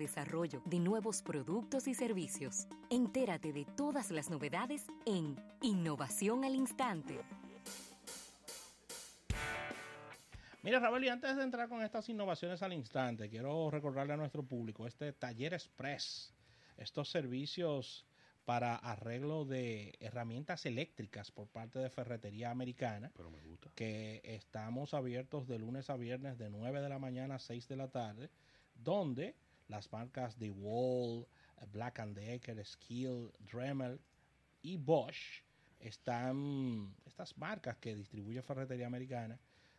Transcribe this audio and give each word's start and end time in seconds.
desarrollo 0.00 0.60
de 0.64 0.80
nuevos 0.80 1.22
productos 1.22 1.86
y 1.86 1.94
servicios. 1.94 2.66
Entérate 2.90 3.52
de 3.52 3.64
todas 3.64 4.10
las 4.10 4.30
novedades 4.30 4.86
en 5.06 5.36
Innovación 5.62 6.44
al 6.44 6.56
Instante. 6.56 7.20
Mira, 10.62 10.78
Raúl, 10.80 11.04
y 11.04 11.08
antes 11.08 11.36
de 11.36 11.42
entrar 11.42 11.68
con 11.68 11.82
estas 11.82 12.08
innovaciones 12.08 12.62
al 12.62 12.72
instante, 12.72 13.30
quiero 13.30 13.70
recordarle 13.70 14.12
a 14.12 14.16
nuestro 14.16 14.42
público 14.42 14.86
este 14.86 15.12
Taller 15.12 15.54
Express, 15.54 16.34
estos 16.76 17.08
servicios 17.08 18.04
para 18.44 18.74
arreglo 18.74 19.44
de 19.44 19.96
herramientas 20.00 20.66
eléctricas 20.66 21.30
por 21.30 21.46
parte 21.48 21.78
de 21.78 21.88
Ferretería 21.88 22.50
Americana. 22.50 23.10
Pero 23.16 23.30
me 23.30 23.40
gusta. 23.40 23.70
Que 23.74 24.20
estamos 24.24 24.92
abiertos 24.92 25.46
de 25.46 25.58
lunes 25.58 25.88
a 25.88 25.96
viernes 25.96 26.36
de 26.36 26.50
9 26.50 26.80
de 26.80 26.88
la 26.88 26.98
mañana 26.98 27.36
a 27.36 27.38
6 27.38 27.68
de 27.68 27.76
la 27.76 27.88
tarde, 27.88 28.28
donde 28.74 29.36
las 29.70 29.90
marcas 29.92 30.38
de 30.38 30.50
Wall, 30.50 31.26
Black 31.72 32.04
Decker, 32.06 32.64
Skill, 32.64 33.30
Dremel 33.50 34.00
y 34.62 34.76
Bosch 34.76 35.42
están, 35.78 36.94
estas 37.06 37.36
marcas 37.38 37.76
que 37.78 37.94
distribuye 37.94 38.42
Ferretería 38.42 38.86
Americana, 38.86 39.38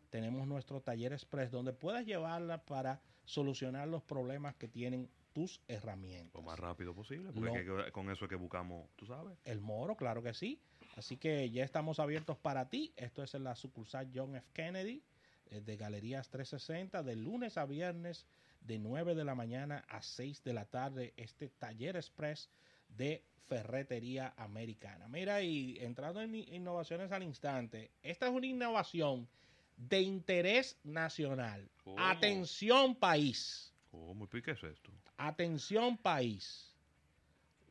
tenemos 0.10 0.48
nuestro 0.48 0.82
taller 0.82 1.14
express 1.14 1.52
donde 1.52 1.74
puedas 1.74 2.06
llevarla 2.06 2.66
para 2.66 3.02
solucionar 3.26 3.88
los 3.88 4.02
problemas 4.04 4.56
que 4.56 4.68
tienen 4.68 5.10
tus 5.34 5.62
herramientas. 5.68 6.34
Lo 6.34 6.42
más 6.42 6.60
rápido 6.60 6.94
posible, 6.94 7.32
porque 7.32 7.64
que, 7.64 7.92
con 7.92 8.10
eso 8.10 8.26
es 8.26 8.30
que 8.30 8.36
buscamos, 8.36 8.90
tú 8.96 9.06
sabes. 9.06 9.38
El 9.46 9.62
moro, 9.62 9.96
claro 9.96 10.22
que 10.22 10.34
sí. 10.34 10.60
Así 10.98 11.16
que 11.16 11.50
ya 11.50 11.64
estamos 11.64 12.00
abiertos 12.00 12.38
para 12.38 12.70
ti. 12.70 12.94
Esto 12.98 13.24
es 13.24 13.34
en 13.34 13.46
la 13.46 13.56
sucursal 13.56 14.12
John 14.14 14.36
F. 14.36 14.46
Kennedy 14.52 15.02
eh, 15.50 15.62
de 15.62 15.78
Galerías 15.78 16.30
360, 16.30 17.04
de 17.04 17.16
lunes 17.16 17.58
a 17.58 17.66
viernes, 17.66 18.26
de 18.62 18.80
9 18.80 19.16
de 19.16 19.24
la 19.24 19.36
mañana 19.36 19.84
a 19.90 20.02
6 20.02 20.44
de 20.44 20.54
la 20.54 20.66
tarde, 20.66 21.14
este 21.18 21.50
taller 21.50 21.96
express 21.96 22.50
de 22.90 23.24
ferretería 23.48 24.34
americana. 24.38 25.08
Mira, 25.08 25.42
y 25.42 25.78
entrando 25.80 26.22
en 26.22 26.36
innovaciones 26.36 27.12
al 27.12 27.24
instante, 27.24 27.92
esta 28.02 28.28
es 28.28 28.32
una 28.32 28.48
innovación 28.48 29.28
de 29.76 30.02
interés 30.02 30.78
nacional. 30.84 31.70
Atención 31.98 32.96
país. 32.96 33.74
¿Cómo? 33.90 34.30
qué 34.30 34.40
es 34.52 34.64
esto? 34.64 34.92
Atención 35.18 35.98
país. 35.98 36.74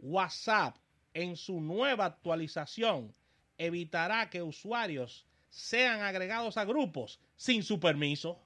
WhatsApp 0.01 0.77
en 1.15 1.37
su 1.37 1.61
nueva 1.61 2.07
actualización 2.07 3.15
evitará 3.57 4.29
que 4.29 4.43
usuarios 4.43 5.27
sean 5.49 6.01
agregados 6.01 6.57
a 6.57 6.65
grupos 6.65 7.21
sin 7.37 7.63
su 7.63 7.79
permiso. 7.81 8.41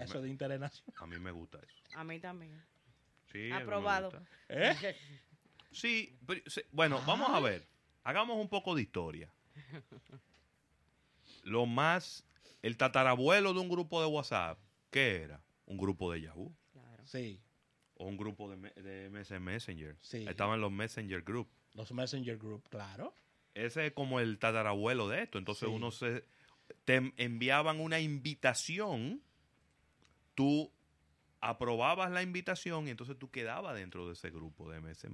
Eso 0.00 0.20
de 0.20 0.28
interés 0.28 0.60
nacional. 0.60 0.94
A 1.02 1.06
mí 1.06 1.18
me 1.18 1.30
gusta 1.30 1.58
eso. 1.58 1.98
A 1.98 2.04
mí 2.04 2.20
también. 2.20 2.62
Sí, 3.32 3.50
Aprobado. 3.50 4.12
¿Eh? 4.48 4.96
Sí, 5.72 6.18
bueno, 6.72 7.02
vamos 7.06 7.28
a 7.30 7.40
ver. 7.40 7.66
Hagamos 8.04 8.36
un 8.38 8.48
poco 8.48 8.74
de 8.74 8.82
historia 8.82 9.30
lo 11.46 11.66
más, 11.66 12.26
el 12.62 12.76
tatarabuelo 12.76 13.54
de 13.54 13.60
un 13.60 13.68
grupo 13.68 14.00
de 14.00 14.06
WhatsApp, 14.06 14.58
¿qué 14.90 15.22
era? 15.22 15.42
Un 15.66 15.78
grupo 15.78 16.12
de 16.12 16.22
Yahoo. 16.22 16.54
Claro. 16.72 17.06
Sí. 17.06 17.40
O 17.94 18.06
un 18.06 18.16
grupo 18.16 18.50
de, 18.50 18.70
de 18.82 19.08
MS 19.10 19.40
Messenger. 19.40 19.96
Sí. 20.00 20.26
Estaban 20.28 20.60
los 20.60 20.72
Messenger 20.72 21.22
Group. 21.22 21.48
Los 21.74 21.92
Messenger 21.92 22.36
Group, 22.36 22.68
claro. 22.68 23.14
Ese 23.54 23.86
es 23.86 23.92
como 23.92 24.20
el 24.20 24.38
tatarabuelo 24.38 25.08
de 25.08 25.22
esto. 25.22 25.38
Entonces 25.38 25.68
uno 25.68 25.90
se... 25.90 26.24
Te 26.84 27.12
enviaban 27.16 27.78
una 27.78 28.00
invitación, 28.00 29.22
tú 30.36 30.70
aprobabas 31.40 32.12
la 32.12 32.22
invitación 32.22 32.86
y 32.86 32.90
entonces 32.90 33.18
tú 33.18 33.30
quedabas 33.30 33.74
dentro 33.74 34.06
de 34.06 34.12
ese 34.12 34.30
grupo 34.30 34.70
de 34.70 34.80
MS, 34.80 35.08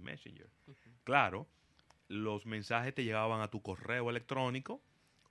Messenger. 0.00 0.48
Claro, 1.02 1.48
los 2.06 2.46
mensajes 2.46 2.94
te 2.94 3.02
llegaban 3.02 3.40
a 3.40 3.48
tu 3.48 3.60
correo 3.62 4.10
electrónico 4.10 4.80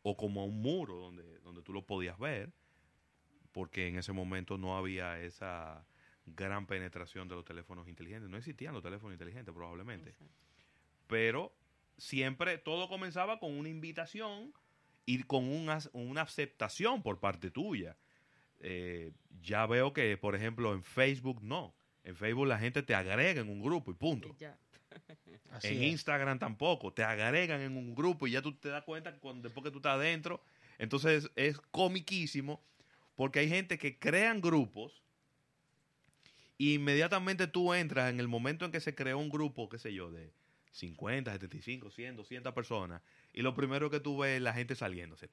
o 0.03 0.17
como 0.17 0.41
a 0.41 0.45
un 0.45 0.61
muro 0.61 0.95
donde, 0.95 1.39
donde 1.39 1.61
tú 1.61 1.71
lo 1.71 1.85
podías 1.85 2.19
ver, 2.19 2.51
porque 3.53 3.87
en 3.87 3.97
ese 3.97 4.11
momento 4.11 4.57
no 4.57 4.77
había 4.77 5.19
esa 5.21 5.85
gran 6.25 6.67
penetración 6.67 7.27
de 7.27 7.35
los 7.35 7.45
teléfonos 7.45 7.87
inteligentes. 7.87 8.29
No 8.29 8.37
existían 8.37 8.73
los 8.73 8.83
teléfonos 8.83 9.13
inteligentes 9.13 9.53
probablemente. 9.53 10.15
Pero 11.07 11.55
siempre 11.97 12.57
todo 12.57 12.89
comenzaba 12.89 13.39
con 13.39 13.57
una 13.57 13.69
invitación 13.69 14.53
y 15.05 15.23
con 15.23 15.45
una, 15.45 15.79
una 15.93 16.21
aceptación 16.21 17.03
por 17.03 17.19
parte 17.19 17.51
tuya. 17.51 17.95
Eh, 18.59 19.11
ya 19.41 19.65
veo 19.65 19.93
que, 19.93 20.17
por 20.17 20.35
ejemplo, 20.35 20.73
en 20.73 20.83
Facebook 20.83 21.41
no. 21.43 21.75
En 22.03 22.15
Facebook 22.15 22.47
la 22.47 22.59
gente 22.59 22.83
te 22.83 22.93
agrega 22.93 23.41
en 23.41 23.49
un 23.49 23.61
grupo 23.61 23.91
y 23.91 23.95
punto 23.95 24.35
en 25.63 25.83
Instagram 25.83 26.39
tampoco. 26.39 26.93
Te 26.93 27.03
agregan 27.03 27.61
en 27.61 27.75
un 27.77 27.95
grupo 27.95 28.27
y 28.27 28.31
ya 28.31 28.41
tú 28.41 28.53
te 28.53 28.69
das 28.69 28.83
cuenta 28.83 29.13
cuando, 29.19 29.43
después 29.43 29.63
que 29.63 29.71
tú 29.71 29.77
estás 29.77 29.95
adentro. 29.95 30.41
Entonces 30.77 31.29
es 31.35 31.59
comiquísimo 31.71 32.61
porque 33.15 33.39
hay 33.39 33.49
gente 33.49 33.77
que 33.77 33.97
crean 33.97 34.41
grupos 34.41 35.01
e 36.57 36.73
inmediatamente 36.73 37.47
tú 37.47 37.73
entras 37.73 38.09
en 38.09 38.19
el 38.19 38.27
momento 38.27 38.65
en 38.65 38.71
que 38.71 38.79
se 38.79 38.95
creó 38.95 39.17
un 39.17 39.29
grupo, 39.29 39.67
qué 39.69 39.77
sé 39.77 39.93
yo, 39.93 40.11
de 40.11 40.31
50, 40.75 41.31
75, 41.31 41.89
100, 41.89 42.17
200 42.17 42.53
personas 42.53 43.01
y 43.31 43.41
lo 43.41 43.55
primero 43.55 43.89
que 43.89 44.01
tú 44.01 44.17
ves 44.17 44.35
es 44.35 44.41
la 44.41 44.53
gente 44.53 44.75
saliéndose 44.75 45.29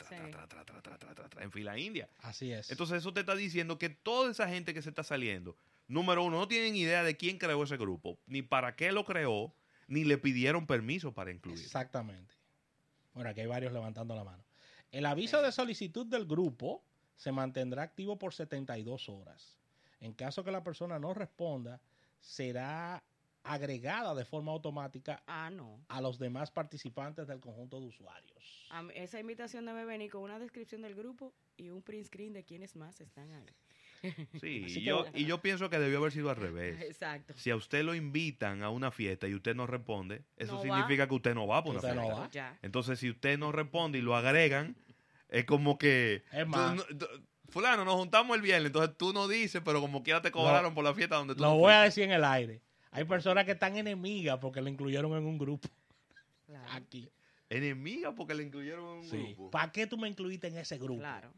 en 1.41 1.50
fila 1.50 1.76
india. 1.78 2.08
Así 2.20 2.53
es. 2.53 2.70
Entonces 2.70 2.98
eso 2.98 3.12
te 3.12 3.20
está 3.20 3.34
diciendo 3.34 3.76
que 3.76 3.88
toda 3.88 4.30
esa 4.30 4.48
gente 4.48 4.72
que 4.72 4.82
se 4.82 4.88
está 4.88 5.03
saliendo, 5.03 5.56
número 5.88 6.22
uno, 6.22 6.38
no 6.38 6.48
tienen 6.48 6.76
idea 6.76 7.03
de 7.03 7.16
quién 7.16 7.38
creó 7.38 7.64
ese 7.64 7.76
grupo, 7.76 8.20
ni 8.26 8.42
para 8.42 8.76
qué 8.76 8.92
lo 8.92 9.04
creó, 9.04 9.53
ni 9.88 10.04
le 10.04 10.16
pidieron 10.16 10.66
permiso 10.66 11.12
para 11.12 11.32
incluir. 11.32 11.59
Exactamente. 11.59 12.34
Bueno, 13.12 13.30
aquí 13.30 13.41
hay 13.41 13.48
varios 13.48 13.72
levantando 13.72 14.14
la 14.14 14.22
mano. 14.22 14.44
El 14.92 15.06
aviso 15.06 15.42
de 15.42 15.50
solicitud 15.50 16.06
del 16.06 16.24
grupo 16.24 16.84
se 17.16 17.32
mantendrá 17.32 17.82
activo 17.82 18.16
por 18.16 18.32
72 18.32 19.09
horas. 19.09 19.59
En 19.98 20.12
caso 20.12 20.44
que 20.44 20.53
la 20.53 20.62
persona 20.62 21.00
no 21.00 21.14
responda, 21.14 21.80
será 22.20 23.03
agregada 23.44 24.14
de 24.14 24.25
forma 24.25 24.53
automática 24.53 25.22
ah, 25.26 25.50
no. 25.50 25.84
a 25.88 26.00
los 26.00 26.19
demás 26.19 26.50
participantes 26.50 27.26
del 27.26 27.41
conjunto 27.41 27.80
de 27.80 27.86
usuarios. 27.86 28.69
esa 28.94 29.20
invitación 29.20 29.66
debe 29.66 29.84
venir 29.84 30.10
con 30.10 30.22
una 30.22 30.38
descripción 30.38 30.82
del 30.82 30.94
grupo 30.94 31.32
y 31.56 31.70
un 31.70 31.82
print 31.82 32.06
screen 32.06 32.32
de 32.32 32.44
quiénes 32.44 32.76
más 32.76 33.00
están 33.00 33.32
ahí. 33.32 33.47
Sí, 34.41 34.64
y 34.66 34.82
yo, 34.82 35.06
y 35.14 35.26
yo 35.26 35.41
pienso 35.41 35.70
que 35.70 35.78
debió 35.78 35.98
haber 35.98 36.10
sido 36.10 36.28
al 36.28 36.34
revés. 36.34 36.80
Exacto. 36.82 37.34
Si 37.36 37.50
a 37.50 37.56
usted 37.56 37.84
lo 37.84 37.94
invitan 37.94 38.64
a 38.64 38.70
una 38.70 38.91
fiesta 38.91 39.28
y 39.28 39.34
usted 39.34 39.54
no 39.54 39.64
responde, 39.66 40.24
eso 40.36 40.60
significa 40.60 41.06
que 41.06 41.14
usted 41.14 41.34
no 41.34 41.47
va 41.47 41.62
por 41.62 41.76
una 41.76 42.28
fiesta. 42.28 42.59
Entonces, 42.62 42.98
si 42.98 43.10
usted 43.10 43.38
no 43.38 43.53
responde 43.53 43.98
y 43.98 44.03
lo 44.03 44.16
agregan, 44.16 44.76
es 45.28 45.44
como 45.44 45.78
que... 45.78 46.24
Es 46.32 46.47
más. 46.48 46.84
fulano, 47.48 47.84
nos 47.84 47.94
juntamos 47.94 48.34
el 48.34 48.42
viernes, 48.42 48.66
entonces 48.66 48.97
tú 48.97 49.12
no 49.12 49.28
dices, 49.28 49.62
pero 49.64 49.80
como 49.80 50.03
quiera 50.03 50.20
te 50.20 50.32
cobraron 50.32 50.74
por 50.74 50.82
la 50.82 50.94
fiesta 50.94 51.16
donde 51.16 51.36
tú 51.36 51.42
Lo 51.42 51.54
voy 51.54 51.72
a 51.72 51.82
decir 51.82 52.03
en 52.03 52.12
el 52.12 52.24
aire. 52.24 52.60
Hay 52.92 53.04
personas 53.04 53.47
que 53.47 53.53
están 53.53 53.76
enemigas 53.76 54.38
porque 54.38 54.60
le 54.60 54.70
incluyeron 54.70 55.12
en 55.16 55.25
un 55.25 55.38
grupo. 55.38 55.69
Aquí. 56.70 57.10
Enemigas 57.48 58.12
porque 58.14 58.34
le 58.34 58.42
incluyeron 58.42 58.84
en 58.84 59.00
un 59.00 59.08
grupo. 59.08 59.50
¿Para 59.50 59.72
qué 59.72 59.86
tú 59.86 59.97
me 59.97 60.08
incluiste 60.08 60.47
en 60.48 60.58
ese 60.58 60.76
grupo? 60.76 61.00
Claro. 61.00 61.32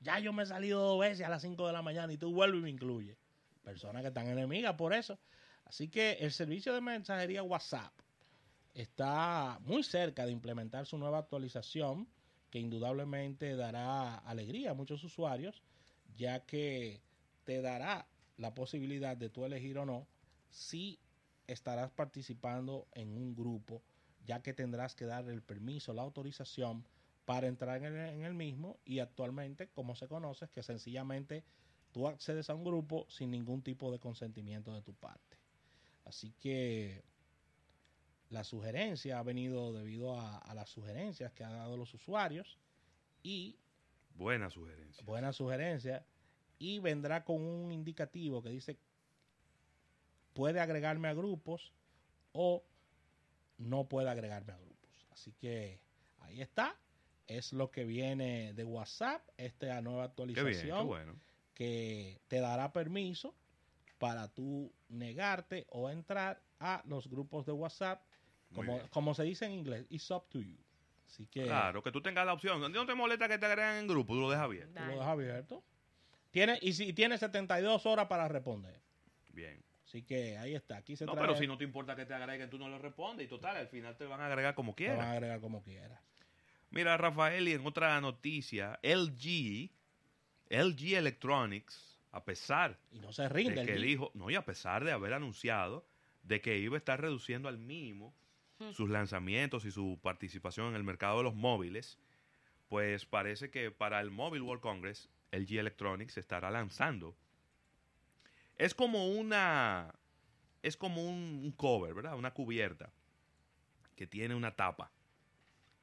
Ya 0.00 0.18
yo 0.18 0.32
me 0.32 0.42
he 0.42 0.46
salido 0.46 0.80
dos 0.80 1.00
veces 1.00 1.24
a 1.24 1.28
las 1.28 1.42
5 1.42 1.68
de 1.68 1.72
la 1.72 1.82
mañana 1.82 2.12
y 2.12 2.16
tú 2.16 2.32
vuelves 2.32 2.60
y 2.60 2.62
me 2.64 2.70
incluyes. 2.70 3.16
Personas 3.62 4.02
que 4.02 4.08
están 4.08 4.26
enemigas 4.26 4.74
por 4.74 4.92
eso. 4.92 5.18
Así 5.64 5.88
que 5.88 6.12
el 6.14 6.32
servicio 6.32 6.74
de 6.74 6.80
mensajería 6.80 7.44
WhatsApp 7.44 7.92
está 8.74 9.60
muy 9.60 9.84
cerca 9.84 10.26
de 10.26 10.32
implementar 10.32 10.84
su 10.84 10.98
nueva 10.98 11.18
actualización 11.18 12.08
que 12.50 12.58
indudablemente 12.58 13.54
dará 13.54 14.18
alegría 14.18 14.72
a 14.72 14.74
muchos 14.74 15.04
usuarios, 15.04 15.62
ya 16.16 16.44
que 16.44 17.00
te 17.44 17.60
dará 17.62 18.08
la 18.36 18.54
posibilidad 18.54 19.16
de 19.16 19.28
tú 19.28 19.44
elegir 19.44 19.78
o 19.78 19.84
no 19.84 20.08
si 20.50 20.98
estarás 21.46 21.90
participando 21.90 22.86
en 22.92 23.16
un 23.16 23.34
grupo, 23.34 23.82
ya 24.26 24.42
que 24.42 24.52
tendrás 24.52 24.94
que 24.94 25.06
dar 25.06 25.28
el 25.28 25.42
permiso, 25.42 25.92
la 25.94 26.02
autorización 26.02 26.86
para 27.24 27.46
entrar 27.46 27.82
en 27.84 28.24
el, 28.24 28.34
mismo 28.34 28.78
y 28.84 29.00
actualmente, 29.00 29.68
como 29.68 29.94
se 29.94 30.08
conoce, 30.08 30.46
es 30.46 30.50
que 30.50 30.62
sencillamente 30.62 31.44
tú 31.92 32.08
accedes 32.08 32.48
a 32.48 32.54
un 32.54 32.64
grupo 32.64 33.06
sin 33.10 33.30
ningún 33.30 33.62
tipo 33.62 33.92
de 33.92 33.98
consentimiento 33.98 34.72
de 34.72 34.80
tu 34.82 34.94
parte. 34.94 35.36
Así 36.04 36.32
que 36.38 37.04
la 38.30 38.44
sugerencia 38.44 39.18
ha 39.18 39.22
venido 39.22 39.72
debido 39.72 40.18
a, 40.18 40.54
las 40.54 40.70
sugerencias 40.70 41.32
que 41.32 41.44
han 41.44 41.52
dado 41.52 41.76
los 41.76 41.92
usuarios 41.92 42.58
y... 43.22 43.58
Buena 44.14 44.50
sugerencia. 44.50 45.04
Buena 45.04 45.32
sugerencia. 45.32 46.06
Y 46.58 46.78
vendrá 46.78 47.24
con 47.24 47.42
un 47.42 47.72
indicativo 47.72 48.42
que 48.42 48.48
dice 48.48 48.78
puede 50.38 50.60
agregarme 50.60 51.08
a 51.08 51.14
grupos 51.14 51.72
o 52.30 52.64
no 53.56 53.88
puede 53.88 54.08
agregarme 54.08 54.52
a 54.52 54.56
grupos. 54.56 55.08
Así 55.10 55.32
que 55.32 55.80
ahí 56.20 56.40
está 56.40 56.76
es 57.26 57.52
lo 57.52 57.72
que 57.72 57.84
viene 57.84 58.54
de 58.54 58.62
WhatsApp, 58.62 59.20
esta 59.36 59.82
nueva 59.82 60.04
actualización 60.04 60.86
bueno. 60.86 61.16
que 61.54 62.20
te 62.28 62.38
dará 62.38 62.72
permiso 62.72 63.34
para 63.98 64.28
tú 64.28 64.72
negarte 64.88 65.66
o 65.70 65.90
entrar 65.90 66.40
a 66.60 66.82
los 66.86 67.08
grupos 67.08 67.44
de 67.44 67.50
WhatsApp, 67.50 68.00
como, 68.54 68.80
como 68.90 69.14
se 69.14 69.24
dice 69.24 69.44
en 69.44 69.50
inglés, 69.50 69.86
it's 69.90 70.08
up 70.12 70.28
to 70.28 70.40
you. 70.40 70.56
Así 71.08 71.26
que 71.26 71.46
Claro, 71.46 71.82
que 71.82 71.90
tú 71.90 72.00
tengas 72.00 72.24
la 72.24 72.32
opción. 72.32 72.60
¿No 72.72 72.86
te 72.86 72.94
molesta 72.94 73.26
que 73.26 73.38
te 73.38 73.46
agreguen 73.46 73.80
en 73.80 73.88
grupo? 73.88 74.14
Tú 74.14 74.20
lo 74.20 74.30
dejas 74.30 74.48
bien. 74.48 74.72
tú 74.72 74.84
lo 74.84 74.92
dejas 74.92 75.08
abierto. 75.08 75.64
Tiene, 76.30 76.60
y 76.62 76.74
si 76.74 76.92
tiene 76.92 77.18
72 77.18 77.86
horas 77.86 78.06
para 78.06 78.28
responder. 78.28 78.80
Bien. 79.32 79.67
Así 79.88 80.02
que 80.02 80.36
ahí 80.36 80.54
está. 80.54 80.76
Aquí 80.76 80.96
se 80.96 81.06
No, 81.06 81.14
trae- 81.14 81.22
pero 81.22 81.34
si 81.36 81.46
no 81.46 81.56
te 81.56 81.64
importa 81.64 81.96
que 81.96 82.04
te 82.04 82.12
agreguen, 82.12 82.50
tú 82.50 82.58
no 82.58 82.68
le 82.68 82.76
respondes. 82.78 83.24
Y 83.24 83.28
total, 83.28 83.56
al 83.56 83.68
final 83.68 83.96
te 83.96 84.04
van 84.04 84.20
a 84.20 84.26
agregar 84.26 84.54
como 84.54 84.74
te 84.74 84.84
van 84.88 84.92
a 84.92 84.96
quieras. 84.98 85.12
agregar 85.14 85.40
como 85.40 85.62
quieras. 85.62 86.00
Mira, 86.70 86.96
Rafael, 86.98 87.48
y 87.48 87.52
en 87.52 87.66
otra 87.66 87.98
noticia, 88.02 88.78
LG, 88.82 89.70
LG 90.50 90.94
Electronics, 90.96 91.98
a 92.12 92.22
pesar 92.24 92.78
Y 92.92 92.98
no 92.98 93.12
se 93.12 93.28
rinde. 93.30 93.54
de 93.54 93.60
el 93.62 93.66
que 93.66 93.76
G. 93.78 93.80
dijo, 93.80 94.10
no, 94.14 94.28
y 94.30 94.34
a 94.34 94.44
pesar 94.44 94.84
de 94.84 94.92
haber 94.92 95.14
anunciado 95.14 95.86
de 96.22 96.42
que 96.42 96.58
iba 96.58 96.76
a 96.76 96.78
estar 96.78 97.00
reduciendo 97.00 97.48
al 97.48 97.56
mínimo 97.58 98.14
sus 98.72 98.90
lanzamientos 98.90 99.64
y 99.64 99.70
su 99.70 99.98
participación 100.02 100.68
en 100.68 100.74
el 100.74 100.84
mercado 100.84 101.18
de 101.18 101.22
los 101.24 101.34
móviles, 101.34 101.98
pues 102.68 103.06
parece 103.06 103.50
que 103.50 103.70
para 103.70 104.00
el 104.02 104.10
Mobile 104.10 104.42
World 104.44 104.60
Congress, 104.60 105.08
LG 105.30 105.58
Electronics 105.58 106.18
estará 106.18 106.50
lanzando. 106.50 107.16
Es 108.58 108.74
como 108.74 109.08
una, 109.08 109.94
es 110.62 110.76
como 110.76 111.02
un, 111.02 111.40
un 111.44 111.52
cover, 111.52 111.94
¿verdad? 111.94 112.16
Una 112.16 112.32
cubierta 112.34 112.92
que 113.96 114.06
tiene 114.06 114.34
una 114.34 114.54
tapa. 114.56 114.92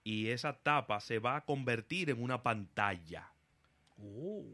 Y 0.04 0.28
esa 0.30 0.54
tapa 0.62 1.00
se 1.00 1.20
va 1.20 1.38
a 1.38 1.46
convertir 1.46 2.10
en 2.10 2.22
una 2.22 2.44
pantalla. 2.44 3.32
Uh, 3.98 4.46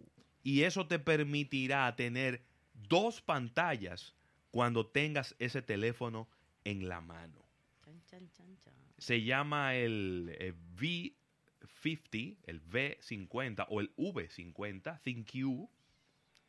Y 0.44 0.64
eso 0.64 0.88
te 0.88 1.00
permitirá 1.00 1.96
tener 1.96 2.44
dos 2.74 3.22
pantallas 3.22 4.16
cuando 4.52 4.88
tengas 4.88 5.36
ese 5.40 5.62
teléfono 5.62 6.28
en 6.64 6.88
la 6.88 7.02
mano. 7.02 7.40
Chan, 7.84 8.02
chan, 8.06 8.32
chan, 8.32 8.58
chan. 8.64 8.74
Se 8.98 9.24
llama 9.24 9.76
el 9.76 10.36
eh, 10.40 10.54
V50, 10.78 12.38
el 12.44 12.62
V50 12.64 13.66
o 13.70 13.82
el 13.82 13.96
V50, 13.96 15.02
ThinQ. 15.02 15.70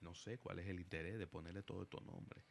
No 0.03 0.15
sé 0.15 0.39
cuál 0.39 0.59
es 0.59 0.69
el 0.69 0.81
interés 0.81 1.19
de 1.19 1.27
ponerle 1.27 1.63
todos 1.63 1.85
estos 1.85 2.05
nombres. 2.05 2.45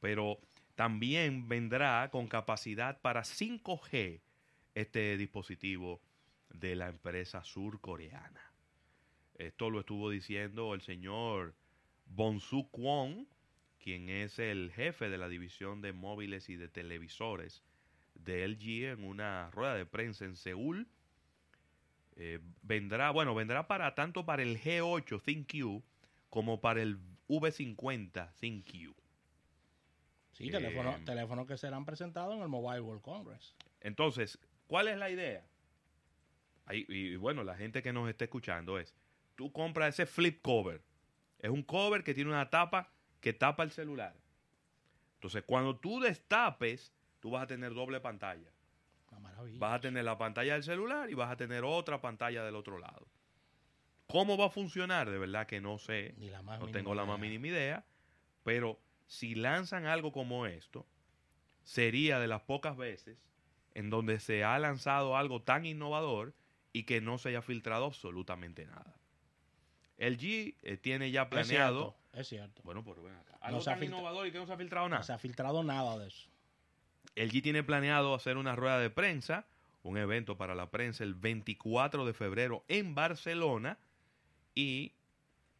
Pero 0.00 0.38
también 0.74 1.48
vendrá 1.48 2.10
con 2.10 2.26
capacidad 2.26 3.00
para 3.00 3.22
5G 3.22 4.20
este 4.74 5.16
dispositivo 5.16 6.00
de 6.50 6.76
la 6.76 6.88
empresa 6.88 7.42
surcoreana. 7.44 8.52
Esto 9.34 9.70
lo 9.70 9.80
estuvo 9.80 10.10
diciendo 10.10 10.74
el 10.74 10.80
señor 10.80 11.54
Bonsu 12.06 12.70
Kwon, 12.70 13.26
quien 13.78 14.08
es 14.08 14.38
el 14.38 14.72
jefe 14.72 15.08
de 15.08 15.18
la 15.18 15.28
división 15.28 15.80
de 15.80 15.92
móviles 15.92 16.48
y 16.48 16.56
de 16.56 16.68
televisores 16.68 17.62
de 18.14 18.48
LG 18.48 18.92
en 18.92 19.04
una 19.04 19.50
rueda 19.50 19.74
de 19.74 19.86
prensa 19.86 20.24
en 20.24 20.36
Seúl. 20.36 20.88
Eh, 22.16 22.40
vendrá, 22.62 23.10
bueno, 23.10 23.34
vendrá 23.34 23.66
para 23.66 23.94
tanto 23.94 24.24
para 24.24 24.42
el 24.42 24.58
G8 24.58 25.22
ThinQ 25.22 25.82
como 26.36 26.60
para 26.60 26.82
el 26.82 26.98
V50 27.30 28.30
ThinQ. 28.34 28.94
sí, 30.32 30.48
Eh, 30.50 31.02
teléfonos 31.06 31.46
que 31.46 31.56
serán 31.56 31.86
presentados 31.86 32.34
en 32.36 32.42
el 32.42 32.48
Mobile 32.48 32.82
World 32.82 33.00
Congress. 33.00 33.54
Entonces, 33.80 34.38
¿cuál 34.66 34.88
es 34.88 34.98
la 34.98 35.08
idea? 35.08 35.46
Ahí- 36.66 36.84
y 36.90 37.16
bueno, 37.16 37.42
la 37.42 37.54
gente 37.56 37.82
que 37.82 37.90
nos 37.90 38.06
está 38.10 38.24
escuchando 38.24 38.78
es, 38.78 38.94
tú 39.34 39.50
compras 39.50 39.94
ese 39.94 40.04
flip 40.04 40.42
cover. 40.42 40.82
Es 41.38 41.48
un 41.48 41.62
cover 41.62 42.04
que 42.04 42.12
tiene 42.12 42.28
una 42.28 42.50
tapa 42.50 42.92
que 43.22 43.32
tapa 43.32 43.62
el 43.62 43.70
celular. 43.70 44.14
Entonces, 45.14 45.42
cuando 45.46 45.78
tú 45.78 46.00
destapes, 46.00 46.92
tú 47.20 47.30
vas 47.30 47.44
a 47.44 47.46
tener 47.46 47.72
doble 47.72 47.98
pantalla. 48.00 48.50
Una 49.10 49.20
maravilla. 49.20 49.58
Vas 49.58 49.76
a 49.76 49.80
tener 49.80 50.04
la 50.04 50.18
pantalla 50.18 50.52
del 50.52 50.64
celular 50.64 51.08
y 51.08 51.14
vas 51.14 51.30
a 51.30 51.36
tener 51.38 51.64
otra 51.64 52.02
pantalla 52.02 52.44
del 52.44 52.56
otro 52.56 52.76
lado. 52.78 53.08
¿Cómo 54.06 54.36
va 54.36 54.46
a 54.46 54.50
funcionar? 54.50 55.10
De 55.10 55.18
verdad 55.18 55.46
que 55.46 55.60
no 55.60 55.78
sé. 55.78 56.14
Ni 56.18 56.30
la 56.30 56.42
más 56.42 56.60
No 56.60 56.68
tengo 56.68 56.94
la 56.94 57.04
más 57.04 57.18
idea. 57.18 57.28
mínima 57.28 57.46
idea. 57.48 57.84
Pero 58.44 58.78
si 59.06 59.34
lanzan 59.34 59.86
algo 59.86 60.12
como 60.12 60.46
esto, 60.46 60.86
sería 61.64 62.18
de 62.20 62.28
las 62.28 62.42
pocas 62.42 62.76
veces 62.76 63.18
en 63.74 63.90
donde 63.90 64.20
se 64.20 64.44
ha 64.44 64.58
lanzado 64.58 65.16
algo 65.16 65.42
tan 65.42 65.66
innovador 65.66 66.34
y 66.72 66.84
que 66.84 67.00
no 67.00 67.18
se 67.18 67.30
haya 67.30 67.42
filtrado 67.42 67.84
absolutamente 67.84 68.66
nada. 68.66 68.96
El 69.98 70.18
G 70.18 70.54
eh, 70.62 70.76
tiene 70.76 71.10
ya 71.10 71.22
Es 71.22 71.28
planeado. 71.28 71.96
cierto, 72.12 72.20
es 72.20 72.28
cierto. 72.28 72.62
Bueno, 72.64 72.84
pues 72.84 73.02
ven 73.02 73.14
acá. 73.14 73.36
Algo 73.40 73.60
tan 73.62 73.82
innovador 73.82 74.26
y 74.26 74.32
que 74.32 74.38
no 74.38 74.46
se 74.46 74.52
ha 74.52 74.56
filtrado 74.56 74.88
nada. 74.88 75.00
No 75.00 75.04
se 75.04 75.12
ha 75.12 75.18
filtrado 75.18 75.62
nada 75.64 75.98
de 75.98 76.08
eso. 76.08 76.28
El 77.14 77.32
G 77.32 77.42
tiene 77.42 77.62
planeado 77.62 78.14
hacer 78.14 78.36
una 78.36 78.54
rueda 78.54 78.78
de 78.78 78.90
prensa, 78.90 79.46
un 79.82 79.96
evento 79.96 80.36
para 80.36 80.54
la 80.54 80.70
prensa 80.70 81.02
el 81.04 81.14
24 81.14 82.04
de 82.04 82.12
febrero 82.12 82.64
en 82.68 82.94
Barcelona 82.94 83.78
y 84.56 84.94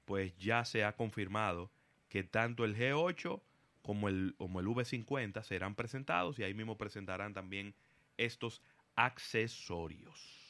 pues 0.06 0.36
ya 0.38 0.64
se 0.64 0.82
ha 0.84 0.96
confirmado 0.96 1.70
que 2.08 2.24
tanto 2.24 2.64
el 2.64 2.74
G8 2.76 3.40
como 3.82 4.08
el, 4.08 4.34
como 4.38 4.58
el 4.58 4.66
V50 4.66 5.44
serán 5.44 5.76
presentados 5.76 6.38
y 6.40 6.42
ahí 6.42 6.54
mismo 6.54 6.76
presentarán 6.76 7.34
también 7.34 7.74
estos 8.16 8.62
accesorios. 8.96 10.42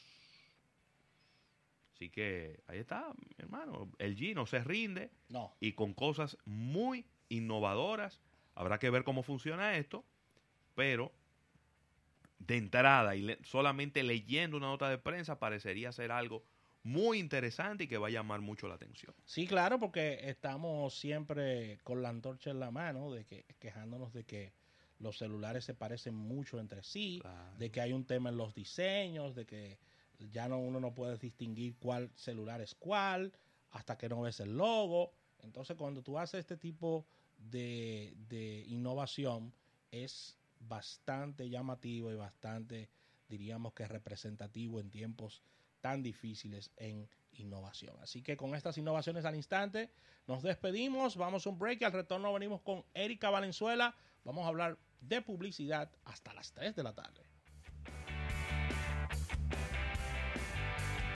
Así 1.93 2.09
que 2.09 2.59
ahí 2.67 2.77
está, 2.79 3.11
mi 3.19 3.27
hermano. 3.39 3.91
El 3.97 4.15
G 4.15 4.33
no 4.35 4.45
se 4.45 4.63
rinde 4.63 5.11
No. 5.29 5.53
y 5.59 5.73
con 5.73 5.93
cosas 5.93 6.37
muy 6.45 7.05
innovadoras. 7.29 8.21
Habrá 8.55 8.79
que 8.79 8.89
ver 8.89 9.03
cómo 9.03 9.23
funciona 9.23 9.77
esto, 9.77 10.05
pero 10.75 11.11
de 12.39 12.57
entrada 12.57 13.15
y 13.15 13.21
le- 13.23 13.39
solamente 13.43 14.03
leyendo 14.03 14.57
una 14.57 14.67
nota 14.67 14.89
de 14.89 14.99
prensa 14.99 15.39
parecería 15.39 15.91
ser 15.91 16.11
algo 16.11 16.43
muy 16.83 17.19
interesante 17.19 17.83
y 17.83 17.87
que 17.87 17.97
va 17.97 18.07
a 18.07 18.11
llamar 18.11 18.41
mucho 18.41 18.67
la 18.67 18.75
atención. 18.75 19.13
Sí, 19.25 19.45
claro, 19.47 19.79
porque 19.79 20.29
estamos 20.29 20.97
siempre 20.97 21.79
con 21.83 22.01
la 22.01 22.09
antorcha 22.09 22.49
en 22.51 22.59
la 22.59 22.71
mano, 22.71 23.11
de 23.11 23.25
que 23.25 23.45
quejándonos 23.59 24.13
de 24.13 24.23
que 24.25 24.53
los 24.99 25.17
celulares 25.17 25.65
se 25.65 25.73
parecen 25.75 26.15
mucho 26.15 26.59
entre 26.59 26.83
sí, 26.83 27.19
Claro. 27.21 27.57
de 27.57 27.69
que 27.71 27.81
hay 27.81 27.93
un 27.93 28.05
tema 28.05 28.29
en 28.29 28.37
los 28.37 28.53
diseños, 28.55 29.35
de 29.35 29.45
que 29.45 29.79
ya 30.31 30.47
no 30.47 30.59
uno 30.59 30.79
no 30.79 30.93
puede 30.95 31.17
distinguir 31.17 31.75
cuál 31.77 32.09
celular 32.15 32.61
es 32.61 32.73
cuál 32.73 33.31
hasta 33.71 33.97
que 33.97 34.09
no 34.09 34.21
ves 34.21 34.39
el 34.39 34.57
logo. 34.57 35.13
Entonces, 35.43 35.75
cuando 35.77 36.01
tú 36.01 36.17
haces 36.17 36.39
este 36.39 36.57
tipo 36.57 37.05
de, 37.37 38.15
de 38.27 38.63
innovación, 38.67 39.53
es 39.91 40.37
bastante 40.59 41.49
llamativo 41.49 42.11
y 42.11 42.15
bastante, 42.15 42.89
diríamos 43.29 43.73
que 43.73 43.87
representativo 43.87 44.79
en 44.79 44.89
tiempos 44.89 45.43
tan 45.81 46.03
difíciles 46.03 46.71
en 46.77 47.09
innovación. 47.31 47.95
Así 48.01 48.21
que 48.21 48.37
con 48.37 48.55
estas 48.55 48.77
innovaciones 48.77 49.25
al 49.25 49.35
instante, 49.35 49.91
nos 50.27 50.43
despedimos, 50.43 51.15
vamos 51.15 51.45
a 51.45 51.49
un 51.49 51.59
break 51.59 51.81
y 51.81 51.85
al 51.85 51.93
retorno 51.93 52.33
venimos 52.33 52.61
con 52.61 52.83
Erika 52.93 53.29
Valenzuela. 53.29 53.95
Vamos 54.23 54.45
a 54.45 54.49
hablar 54.49 54.77
de 55.01 55.21
publicidad 55.21 55.91
hasta 56.05 56.33
las 56.33 56.51
3 56.53 56.75
de 56.75 56.83
la 56.83 56.93
tarde. 56.93 57.36